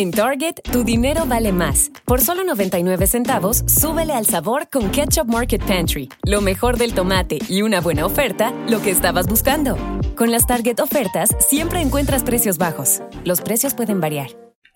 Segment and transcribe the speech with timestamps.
[0.00, 1.92] En Target, tu dinero vale más.
[2.06, 6.08] Por solo 99 centavos, súbele al sabor con Ketchup Market Pantry.
[6.24, 9.76] Lo mejor del tomate y una buena oferta, lo que estabas buscando.
[10.16, 13.02] Con las Target ofertas, siempre encuentras precios bajos.
[13.26, 14.28] Los precios pueden variar.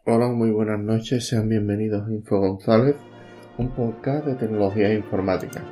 [0.04, 1.26] Hola, muy buenas noches.
[1.26, 2.96] Sean bienvenidos a Info González,
[3.56, 5.64] un podcast de tecnología e informática.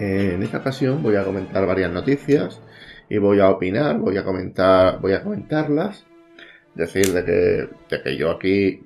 [0.00, 2.60] En esta ocasión voy a comentar varias noticias
[3.08, 6.04] y voy a opinar, voy a comentar, voy a comentarlas
[6.76, 8.80] decir de que, de que yo aquí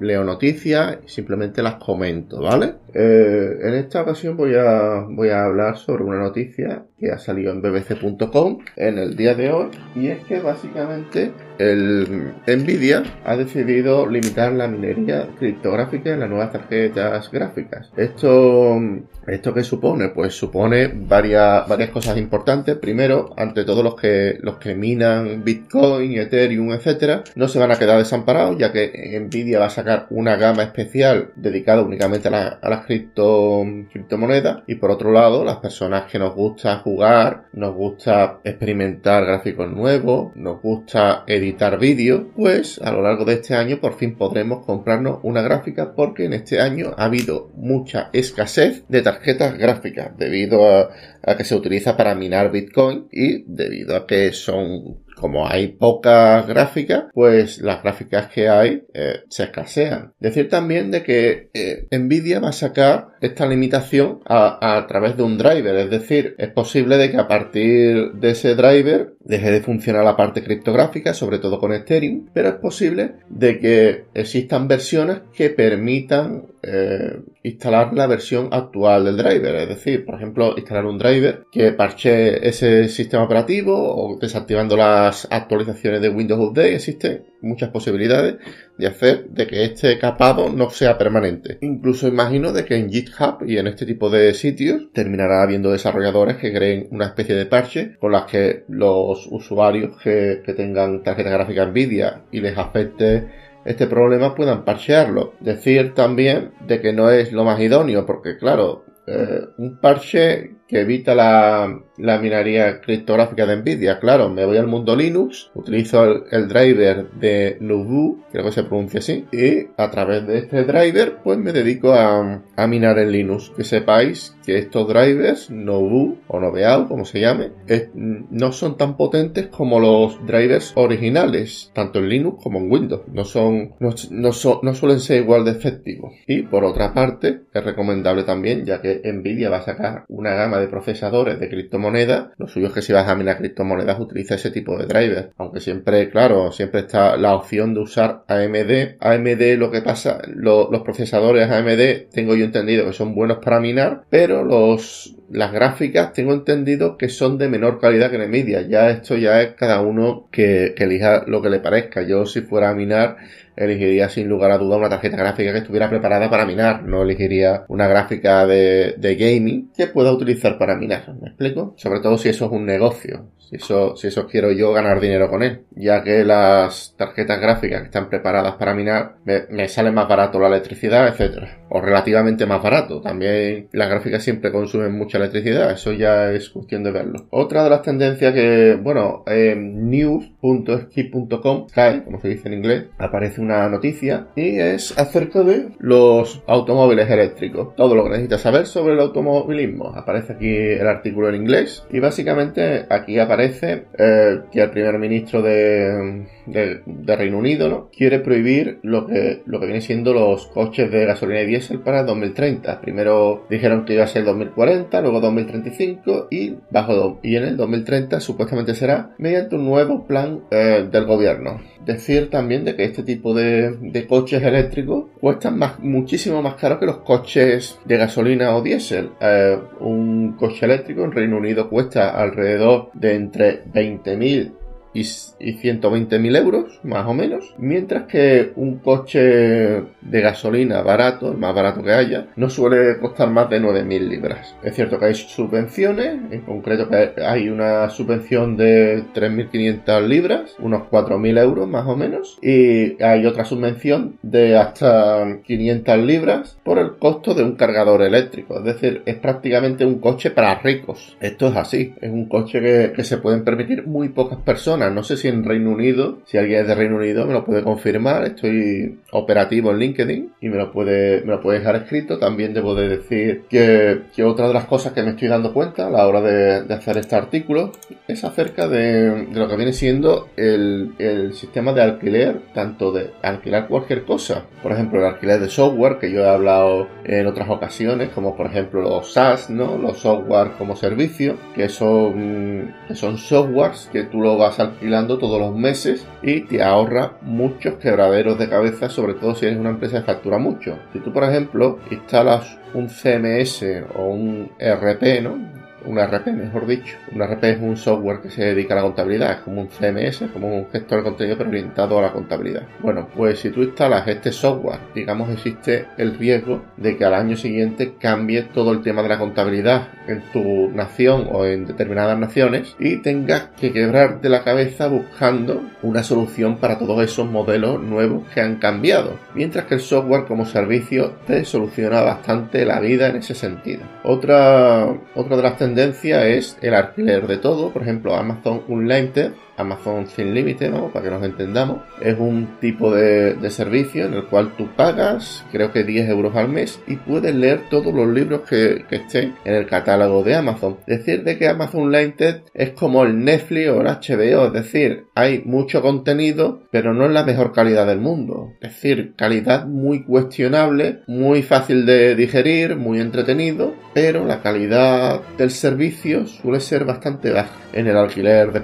[0.00, 2.74] leo noticias y simplemente las comento, ¿vale?
[2.92, 7.52] Eh, en esta ocasión voy a, voy a hablar sobre una noticia que ha salido
[7.52, 14.06] en bbc.com en el día de hoy y es que básicamente el Nvidia ha decidido
[14.06, 17.90] limitar la minería criptográfica en las nuevas tarjetas gráficas.
[17.96, 18.78] Esto,
[19.26, 20.08] ¿Esto qué supone?
[20.08, 22.76] Pues supone varias, varias cosas importantes.
[22.76, 27.78] Primero, ante todo los que, los que minan Bitcoin, Ethereum, etcétera, no se van a
[27.78, 32.84] quedar desamparados, ya que Nvidia va a sacar una gama especial dedicada únicamente a, las
[32.86, 34.62] cripto, criptomonedas.
[34.66, 40.34] Y por otro lado, las personas que nos gusta jugar, nos gusta experimentar gráficos nuevos,
[40.34, 45.18] nos gusta editar vídeo, pues a lo largo de este año por fin podremos comprarnos
[45.22, 50.90] una gráfica porque en este año ha habido mucha escasez de tarjetas gráficas debido a,
[51.22, 56.46] a que se utiliza para minar Bitcoin y debido a que son como hay pocas
[56.46, 60.12] gráficas, pues las gráficas que hay eh, se escasean.
[60.18, 65.38] Decir también de que eh, Nvidia va a sacar esta limitación a, través de un
[65.38, 70.04] driver, es decir, es posible de que a partir de ese driver deje de funcionar
[70.04, 75.50] la parte criptográfica, sobre todo con Ethereum, pero es posible de que existan versiones que
[75.50, 81.44] permitan eh, instalar la versión actual del driver, es decir, por ejemplo, instalar un driver
[81.50, 88.36] que parche ese sistema operativo o desactivando las actualizaciones de Windows Update, existen muchas posibilidades
[88.78, 91.58] de hacer de que este capado no sea permanente.
[91.60, 96.36] Incluso imagino de que en GitHub y en este tipo de sitios terminará habiendo desarrolladores
[96.36, 101.66] que creen una especie de parche con las que los usuarios que, tengan tarjeta gráfica
[101.66, 103.28] Nvidia y les afecte
[103.64, 105.34] este problema puedan parchearlo.
[105.40, 110.80] Decir también de que no es lo más idóneo, porque claro, eh, un parche que
[110.80, 114.00] evita la, la, minería criptográfica de Nvidia.
[114.00, 119.00] Claro, me voy al mundo Linux, utilizo el, driver de Nubu, creo que se pronuncia
[119.00, 123.52] así, y a través de este driver, pues me dedico a, a minar en Linux.
[123.54, 127.50] Que sepáis que estos drivers, Nubu o Noveao, como se llame,
[127.94, 133.02] no son tan potentes como los drivers originales, tanto en Linux como en Windows.
[133.12, 136.14] No son, no, no, son, no suelen ser igual de efectivos.
[136.26, 140.61] Y por otra parte, es recomendable también, ya que Nvidia va a sacar una gama
[140.61, 144.50] de procesadores de criptomonedas, lo suyo es que si vas a minar criptomonedas utiliza ese
[144.50, 145.28] tipo de drivers.
[145.38, 148.96] Aunque siempre, claro, siempre está la opción de usar AMD.
[149.00, 154.04] AMD lo que pasa, los procesadores AMD tengo yo entendido que son buenos para minar,
[154.10, 158.62] pero los las gráficas tengo entendido que son de menor calidad que Nvidia.
[158.62, 162.02] Ya esto ya es cada uno que, que elija lo que le parezca.
[162.02, 163.16] Yo si fuera a minar
[163.56, 166.82] elegiría sin lugar a duda una tarjeta gráfica que estuviera preparada para minar.
[166.84, 171.14] No elegiría una gráfica de, de gaming que pueda utilizar para minar.
[171.20, 171.74] ¿Me explico?
[171.76, 173.26] Sobre todo si eso es un negocio.
[173.38, 175.62] Si eso, si eso quiero yo ganar dinero con él.
[175.72, 180.38] Ya que las tarjetas gráficas que están preparadas para minar me, me sale más barato
[180.38, 181.58] la electricidad, etcétera.
[181.68, 183.00] O relativamente más barato.
[183.00, 185.72] También las gráficas siempre consumen mucha electricidad.
[185.72, 187.26] Eso ya es cuestión de verlo.
[187.30, 191.66] Otra de las tendencias que, bueno, en news.ski.com,
[192.04, 197.74] como se dice en inglés, aparece una noticia y es acerca de los automóviles eléctricos.
[197.76, 199.88] Todo lo que necesitas saber sobre el automovilismo.
[199.94, 205.42] Aparece aquí el artículo en inglés y básicamente aquí aparece eh, que el primer ministro
[205.42, 207.90] de, de, Reino Unido ¿no?
[207.96, 212.02] quiere prohibir lo que, lo que viene siendo los coches de gasolina y diésel para
[212.04, 212.80] 2030.
[212.80, 218.20] Primero dijeron que iba a ser 2040, luego 2035 y bajo y en el 2030
[218.20, 221.60] supuestamente será mediante un nuevo plan eh, del gobierno.
[221.84, 226.98] Decir también de que este tipo de, coches eléctricos cuestan muchísimo más caro que los
[226.98, 229.10] coches de gasolina o diésel.
[229.20, 234.52] Eh, un coche eléctrico en Reino Unido cuesta alrededor de entre 20.000
[234.94, 241.38] y, y 120.000 euros, más o menos, mientras que un coche de gasolina barato, el
[241.38, 244.54] más barato que haya, no suele costar más de 9.000 libras.
[244.62, 250.82] Es cierto que hay subvenciones, en concreto que hay una subvención de 3.500 libras, unos
[250.90, 256.96] 4.000 euros más o menos, y hay otra subvención de hasta 500 libras por el
[256.98, 261.16] costo de un cargador eléctrico, es decir, es prácticamente un coche para ricos.
[261.20, 265.02] Esto es así, es un coche que, que se pueden permitir muy pocas personas No
[265.02, 268.24] sé si en Reino Unido, si alguien es de Reino Unido, me lo puede confirmar.
[268.24, 272.18] Estoy operativo en LinkedIn y me lo puede, me lo puede dejar escrito.
[272.18, 275.86] También debo de decir que, que otra de las cosas que me estoy dando cuenta
[275.86, 277.72] a la hora de, hacer este artículo
[278.08, 283.10] es acerca de, de lo que viene siendo el, el, sistema de alquiler, tanto de
[283.22, 287.48] alquilar cualquier cosa, por ejemplo el alquiler de software, que yo he hablado en otras
[287.48, 289.76] ocasiones, como por ejemplo los SaaS, ¿no?
[289.76, 295.40] los software como servicio, que son, que son softwares que tú lo vas alquilando todos
[295.40, 300.00] los meses y te ahorra muchos quebraderos de cabeza, sobre todo si eres una empresa
[300.00, 300.78] que factura mucho.
[300.92, 303.64] Si tú, por ejemplo, instalas un CMS
[303.96, 305.61] o un RP, ¿no?
[305.84, 306.96] Un RP, mejor dicho.
[307.14, 310.24] Un RP es un software que se dedica a la contabilidad, es como un CMS,
[310.32, 312.62] como un gestor de contenido pero orientado a la contabilidad.
[312.80, 317.36] Bueno, pues si tú instalas este software, digamos existe el riesgo de que al año
[317.36, 322.76] siguiente cambie todo el tema de la contabilidad en tu nación o en determinadas naciones
[322.78, 328.40] y tengas que quebrarte la cabeza buscando una solución para todos esos modelos nuevos que
[328.40, 329.18] han cambiado.
[329.34, 333.82] Mientras que el software como servicio te soluciona bastante la vida en ese sentido.
[334.04, 337.72] Otra, otra de las tendencias tendencia es el alquiler de todo.
[337.72, 341.82] Por ejemplo, Amazon Unlimited Amazon sin límite, vamos, para que nos entendamos.
[342.00, 346.48] Es un tipo de, servicio en el cual tú pagas, creo que 10 euros al
[346.48, 350.78] mes, y puedes leer todos los libros que, estén en el catálogo de Amazon.
[350.86, 355.42] Decir de que Amazon Limited es como el Netflix o el HBO, es decir, hay
[355.44, 358.52] mucho contenido, pero no es la mejor calidad del mundo.
[358.60, 365.50] Es decir, calidad muy cuestionable, muy fácil de digerir, muy entretenido, pero la calidad del
[365.50, 367.50] servicio suele ser bastante baja.
[367.72, 368.60] En el alquiler de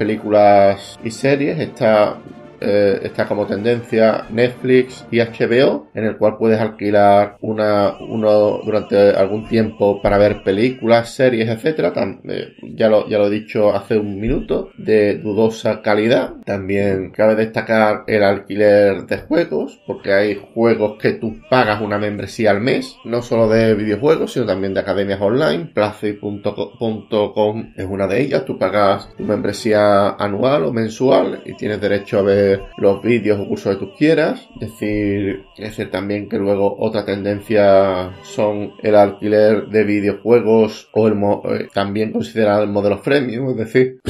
[1.02, 2.18] y series está
[2.60, 9.10] eh, está como tendencia Netflix y HBO, en el cual puedes alquilar una, uno durante
[9.10, 11.92] algún tiempo para ver películas, series, etcétera.
[12.24, 16.34] Eh, ya, lo, ya lo he dicho hace un minuto, de dudosa calidad.
[16.44, 22.50] También cabe destacar el alquiler de juegos, porque hay juegos que tú pagas una membresía
[22.50, 25.70] al mes, no solo de videojuegos, sino también de academias online.
[25.74, 32.18] Plazy.com es una de ellas, tú pagas tu membresía anual o mensual y tienes derecho
[32.18, 34.48] a ver los vídeos o cursos que tú quieras.
[34.60, 41.68] Decir, decir también que luego otra tendencia son el alquiler de videojuegos o el eh,
[41.72, 44.00] también considerar el modelo freemium, es decir,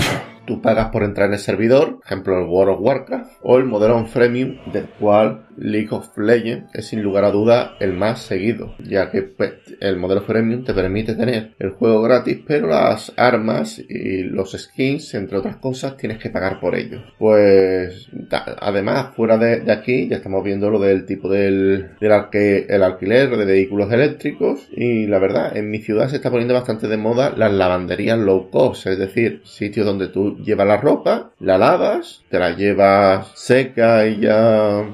[0.47, 4.05] tú pagas por entrar en el servidor, ejemplo el World of Warcraft, o el modelo
[4.07, 9.11] freemium del cual League of Legends es sin lugar a duda el más seguido, ya
[9.11, 14.23] que pues, el modelo Premium te permite tener el juego gratis, pero las armas y
[14.23, 17.03] los skins, entre otras cosas, tienes que pagar por ellos.
[17.19, 18.09] Pues
[18.61, 23.93] además, fuera de, aquí, ya estamos viendo lo del tipo del, el alquiler de vehículos
[23.93, 28.19] eléctricos, y la verdad, en mi ciudad se está poniendo bastante de moda las lavanderías
[28.19, 33.33] low cost, es decir, sitios donde tú llevas la ropa, la lavas, te la llevas
[33.35, 34.85] seca y ya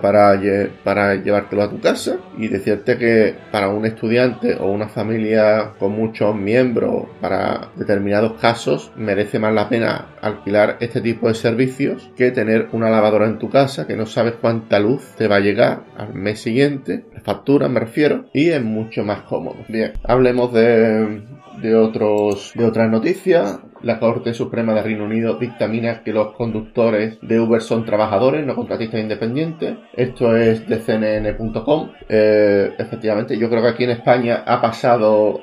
[0.00, 0.40] para,
[0.84, 5.92] para llevártelo a tu casa y decirte que para un estudiante o una familia con
[5.92, 12.30] muchos miembros para determinados casos merece más la pena alquilar este tipo de servicios que
[12.30, 15.84] tener una lavadora en tu casa que no sabes cuánta luz te va a llegar
[15.96, 19.56] al mes siguiente, la factura me refiero, y es mucho más cómodo.
[19.68, 26.12] Bien, hablemos de otros de otras noticias la Corte Suprema de Reino Unido dictamina que
[26.12, 29.76] los conductores de Uber son trabajadores, no contratistas independientes.
[29.94, 31.90] Esto es de cnn.com.
[32.08, 35.40] Eh, efectivamente, yo creo que aquí en España ha pasado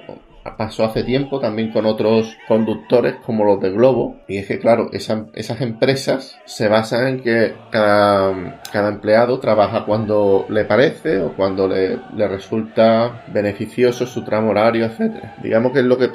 [0.57, 4.17] pasó hace tiempo también con otros conductores como los de Globo.
[4.27, 10.65] Y es que, claro, esas empresas se basan en que cada, empleado trabaja cuando le
[10.65, 11.97] parece o cuando le,
[12.27, 15.35] resulta beneficioso su tramo horario, etcétera.
[15.41, 16.09] Digamos que es lo que,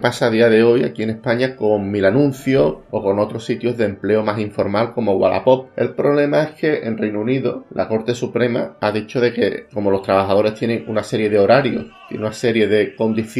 [0.00, 3.76] pasa a día de hoy aquí en España con Mil Anuncios o con otros sitios
[3.76, 5.70] de empleo más informal como Wallapop.
[5.76, 9.90] El problema es que en Reino Unido la Corte Suprema ha dicho de que como
[9.90, 13.31] los trabajadores tienen una serie de horarios y una serie de condiciones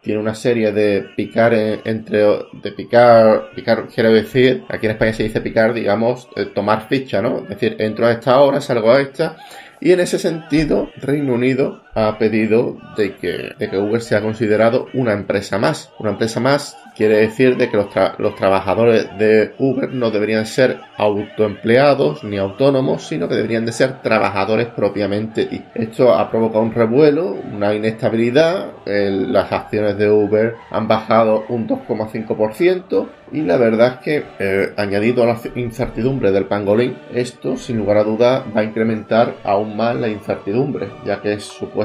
[0.00, 2.18] tiene una serie de picar entre
[2.52, 7.22] de picar, picar quiero decir, aquí en España se dice picar, digamos, eh, tomar ficha,
[7.22, 7.38] ¿no?
[7.42, 9.36] Es decir, entro a esta hora, salgo a esta
[9.80, 14.86] y en ese sentido, Reino Unido ha pedido de que, de que Uber sea considerado
[14.94, 15.90] una empresa más.
[15.98, 17.88] Una empresa más quiere decir de que los,
[18.18, 24.02] los, trabajadores de Uber no deberían ser autoempleados ni autónomos, sino que deberían de ser
[24.02, 25.42] trabajadores propiamente.
[25.42, 28.72] Y esto ha provocado un revuelo, una inestabilidad.
[28.84, 35.22] las acciones de Uber han bajado un 2,5% y la verdad es que eh, añadido
[35.22, 39.94] a la incertidumbre del pangolín, esto sin lugar a duda va a incrementar aún más
[39.96, 41.38] la incertidumbre, ya que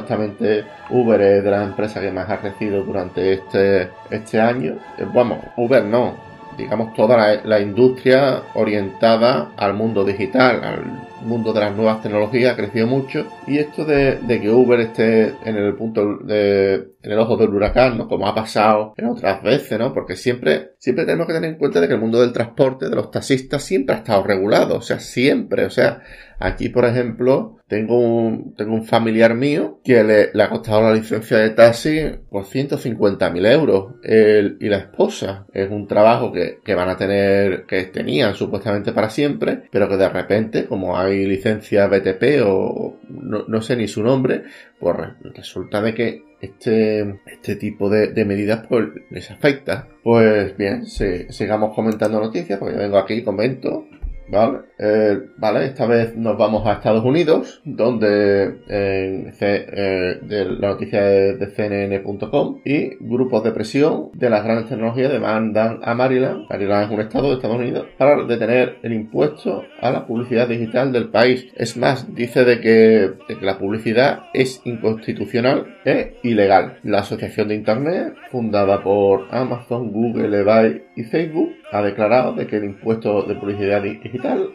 [0.04, 4.78] supuestamente Uber es de las empresas que más ha crecido durante este, este año.
[4.98, 6.16] Eh, vamos, Uber no,
[6.58, 12.56] digamos, toda la, industria orientada al mundo digital, al mundo de las nuevas tecnologías ha
[12.56, 17.38] crecido mucho y esto de, que Uber esté en el punto de, en el ojo
[17.38, 18.08] del huracán, ¿no?
[18.08, 19.94] Como ha pasado en otras veces, ¿no?
[19.94, 22.96] Porque siempre, siempre tenemos que tener en cuenta de que el mundo del transporte, de
[22.96, 26.02] los taxistas, siempre ha estado regulado, o sea, siempre, o sea,
[26.44, 32.02] Aquí, por ejemplo, tengo un, familiar mío que le, ha costado la licencia de taxi
[32.30, 33.94] por 150.000 euros.
[34.04, 35.48] Él y la esposa.
[35.54, 40.10] Es un trabajo que, van a tener, que tenían supuestamente para siempre, pero que de
[40.10, 44.44] repente, como hay licencia BTP o no, sé ni su nombre,
[44.82, 44.98] pues
[45.34, 49.88] resulta de que este, este tipo de, medidas pues, les afecta.
[50.04, 53.86] Pues bien, sigamos comentando noticias, porque yo vengo aquí y comento
[54.28, 61.02] Vale, eh, vale, esta vez nos vamos a Estados Unidos, donde eh, de la noticia
[61.02, 66.92] de, CNN.com y grupos de presión de las grandes tecnologías demandan a Maryland, Maryland es
[66.92, 71.48] un estado de Estados Unidos, para detener el impuesto a la publicidad digital del país.
[71.56, 76.80] Es más, dice de que, la publicidad es inconstitucional e ilegal.
[76.84, 82.58] La Asociación de Internet, fundada por Amazon, Google, eBay y Facebook, ha declarado de que
[82.58, 84.13] el impuesto de publicidad digital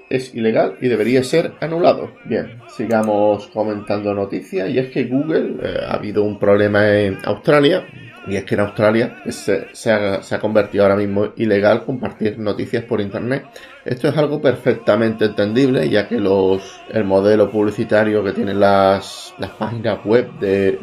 [0.09, 2.13] es ilegal y debería ser anulado.
[2.25, 7.87] Bien, sigamos comentando noticias y es que Google eh, ha habido un problema en Australia
[8.27, 13.45] y es que en Australia se, ha, convertido ahora mismo ilegal compartir noticias por internet.
[13.85, 19.51] Esto es algo perfectamente entendible, ya que los, el modelo publicitario que tienen las, las
[19.53, 20.79] páginas web de,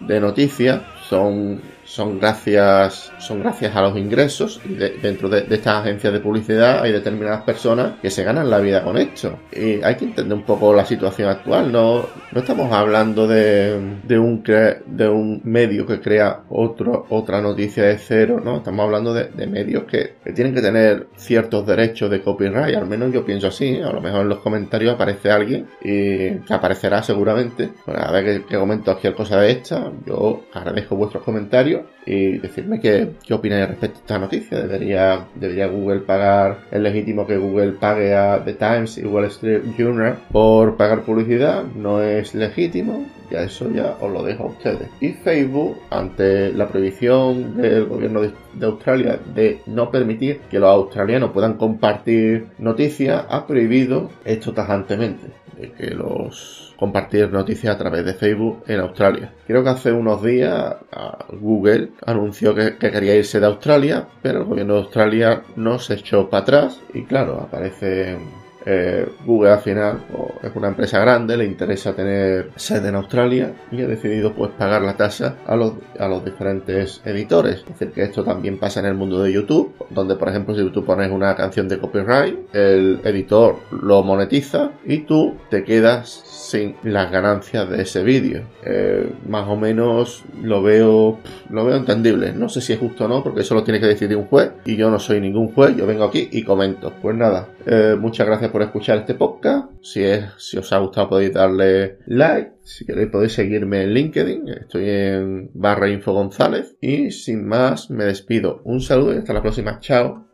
[0.00, 1.60] de noticias son
[1.90, 6.92] son gracias, son gracias a los ingresos y dentro de, estas agencias de publicidad hay
[6.92, 9.40] determinadas personas que se ganan la vida con esto.
[9.50, 11.72] Y hay que entender un poco la situación actual.
[11.72, 17.82] No, no estamos hablando de, de, un, de un medio que crea otro, otra noticia
[17.82, 18.58] de cero, ¿no?
[18.58, 22.76] Estamos hablando de, medios que, tienen que tener ciertos derechos de copyright.
[22.76, 23.80] Al menos yo pienso así.
[23.80, 27.68] A lo mejor en los comentarios aparece alguien y que aparecerá seguramente.
[27.84, 29.90] Bueno, a ver qué, qué comento cualquier cosa de esta.
[30.06, 34.60] Yo agradezco vuestros comentarios y decirme qué, qué opináis respecto a esta noticia.
[34.60, 39.62] ¿Debería, ¿Debería Google pagar, es legítimo que Google pague a The Times y Wall Street
[39.76, 41.64] Journal por pagar publicidad?
[41.74, 43.06] ¿No es legítimo?
[43.30, 44.88] Ya eso ya os lo dejo a ustedes.
[45.00, 50.68] Y Facebook, ante la prohibición del gobierno de, de Australia de no permitir que los
[50.68, 55.28] australianos puedan compartir noticias, ha prohibido esto tajantemente.
[55.68, 59.34] Que los compartir noticias a través de Facebook en Australia.
[59.46, 60.76] Creo que hace unos días
[61.28, 66.30] Google anunció que, quería irse de Australia, pero el gobierno de Australia no se echó
[66.30, 68.16] para atrás y claro, aparece
[68.66, 70.00] eh, Google al final
[70.42, 74.82] es una empresa grande, le interesa tener sede en Australia y ha decidido pues pagar
[74.82, 75.74] la tasa a los,
[76.24, 77.60] diferentes editores.
[77.60, 80.68] Es decir, que esto también pasa en el mundo de YouTube, donde por ejemplo si
[80.70, 86.74] tú pones una canción de copyright, el editor lo monetiza y tú te quedas sin
[86.82, 88.42] las ganancias de ese vídeo.
[88.64, 92.32] Eh, más o menos lo veo, lo veo entendible.
[92.32, 94.50] No sé si es justo o no, porque eso lo tiene que decidir un juez
[94.64, 96.92] y yo no soy ningún juez, yo vengo aquí y comento.
[97.00, 99.70] Pues nada, eh, muchas gracias por escuchar este podcast.
[99.82, 102.52] Si, es, si os ha gustado podéis darle like.
[102.62, 104.48] Si queréis podéis seguirme en LinkedIn.
[104.48, 106.76] Estoy en barra info González.
[106.80, 108.60] Y sin más me despido.
[108.64, 109.78] Un saludo y hasta la próxima.
[109.80, 110.29] Chao.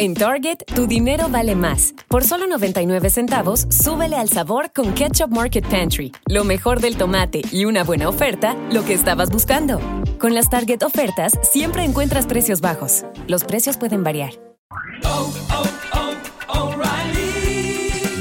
[0.00, 1.94] En Target, tu dinero vale más.
[2.08, 6.10] Por solo 99 centavos, súbele al sabor con Ketchup Market Pantry.
[6.24, 9.78] Lo mejor del tomate y una buena oferta, lo que estabas buscando.
[10.18, 13.04] Con las Target ofertas, siempre encuentras precios bajos.
[13.26, 14.49] Los precios pueden variar.